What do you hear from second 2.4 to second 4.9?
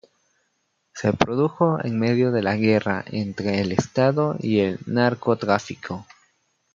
la guerra entre el Estado y el